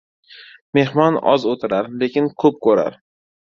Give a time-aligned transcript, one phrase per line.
[0.77, 2.99] •Mehmon oz o‘tirar, lekin ko‘p ko‘rar.